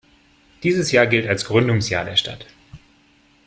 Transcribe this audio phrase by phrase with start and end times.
[0.63, 2.47] Dieses Jahr gilt als Gründungsjahr der Stadt.